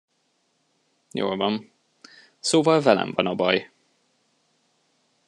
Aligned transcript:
Jól 1.11 1.35
van, 1.37 1.71
szóval, 2.39 2.81
velem 2.81 3.11
van 3.11 3.25
a 3.27 3.35
baj. 3.35 3.71